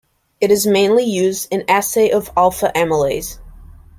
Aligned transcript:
It 0.39 0.49
is 0.49 0.65
mainly 0.65 1.03
used 1.03 1.47
in 1.51 1.63
assay 1.69 2.09
of 2.09 2.31
alpha-amylase. 2.35 3.37